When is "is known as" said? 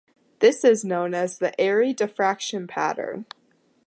0.65-1.37